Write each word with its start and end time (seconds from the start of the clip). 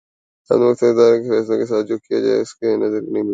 اب 0.49 0.57
تو 0.57 0.59
مختلف 0.61 0.89
عدالتوں 0.91 1.23
کے 1.23 1.29
فیصلوں 1.29 1.57
کے 1.57 1.65
ساتھ 1.65 1.87
جو 1.87 1.97
کیا 1.99 2.19
جا 2.19 2.27
رہا 2.27 2.35
ہے 2.35 2.41
اس 2.41 2.53
کی 2.55 2.75
نظیر 2.77 3.01
نہیں 3.03 3.23
ملتی 3.23 3.29